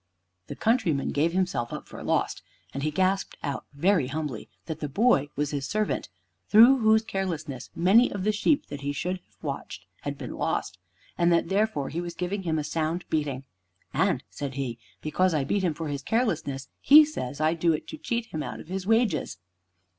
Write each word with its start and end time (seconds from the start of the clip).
The 0.47 0.55
countryman 0.55 1.09
gave 1.11 1.31
himself 1.31 1.71
up 1.71 1.87
for 1.87 2.01
lost, 2.03 2.41
and 2.73 2.81
he 2.81 2.89
gasped 2.89 3.37
out 3.43 3.67
very 3.71 4.07
humbly 4.07 4.49
that 4.65 4.79
the 4.79 4.89
boy 4.89 5.29
was 5.35 5.51
his 5.51 5.67
servant, 5.67 6.09
through 6.47 6.79
whose 6.79 7.03
carelessness 7.03 7.69
many 7.75 8.11
of 8.11 8.23
the 8.23 8.31
sheep 8.31 8.65
that 8.69 8.81
he 8.81 8.93
should 8.93 9.17
have 9.17 9.43
watched 9.43 9.85
had 10.01 10.17
been 10.17 10.33
lost, 10.33 10.79
and 11.19 11.31
that 11.31 11.49
therefore 11.49 11.89
he 11.89 12.01
was 12.01 12.15
giving 12.15 12.41
him 12.41 12.57
a 12.57 12.63
sound 12.63 13.05
beating. 13.11 13.43
"And," 13.93 14.23
said 14.31 14.55
he, 14.55 14.79
"because 15.01 15.35
I 15.35 15.43
beat 15.43 15.63
him 15.63 15.75
for 15.75 15.87
his 15.87 16.01
carelessness, 16.01 16.69
he 16.79 17.05
says 17.05 17.39
I 17.39 17.53
do 17.53 17.71
it 17.71 17.87
to 17.89 17.97
cheat 17.99 18.25
him 18.25 18.41
out 18.41 18.59
of 18.59 18.69
his 18.69 18.87
wages." 18.87 19.37